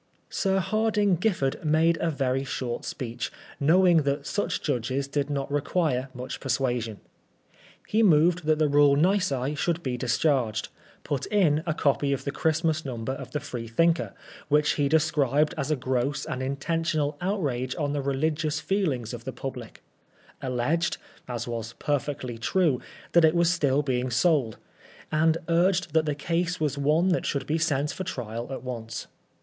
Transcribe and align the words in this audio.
Sir 0.31 0.57
Hardinge 0.59 1.19
Giffard 1.19 1.63
made 1.63 1.99
a 2.01 2.09
very 2.09 2.43
short 2.43 2.85
speech, 2.85 3.31
knowing 3.59 3.97
that 3.97 4.25
such 4.25 4.63
judges 4.63 5.07
did 5.07 5.29
not 5.29 5.51
require 5.51 6.09
much 6.15 6.39
per 6.39 6.49
suasion. 6.49 6.97
He 7.87 8.01
moved 8.01 8.45
that 8.47 8.57
the 8.57 8.67
rule 8.67 8.95
nisi 8.95 9.53
should 9.53 9.83
be 9.83 9.97
dis 9.97 10.17
charged; 10.17 10.69
put 11.03 11.27
in 11.27 11.61
a 11.67 11.75
copy 11.75 12.13
of 12.13 12.23
the 12.23 12.31
Christmas 12.31 12.83
Number 12.83 13.11
of 13.11 13.29
the 13.29 13.37
Freethinker^ 13.37 14.13
which 14.47 14.71
he 14.71 14.89
described 14.89 15.53
as 15.55 15.69
a 15.69 15.75
gross 15.75 16.25
and 16.25 16.41
intentional 16.41 17.15
outrage 17.21 17.75
on 17.77 17.93
the 17.93 18.01
religious 18.01 18.59
feelings 18.59 19.13
of 19.13 19.23
the 19.23 19.31
public; 19.31 19.83
alleged, 20.41 20.97
as 21.27 21.47
was 21.47 21.73
perfectly 21.73 22.39
true, 22.39 22.81
that 23.11 23.23
it 23.23 23.35
was 23.35 23.53
still 23.53 23.83
being 23.83 24.09
sold; 24.09 24.57
and 25.11 25.37
urged 25.47 25.93
that 25.93 26.05
the 26.07 26.15
case 26.15 26.59
was 26.59 26.75
one 26.75 27.09
that 27.09 27.27
should 27.27 27.45
be 27.45 27.59
sent 27.59 27.91
for 27.91 28.03
trial 28.03 28.47
at 28.51 28.63
once. 28.63 29.05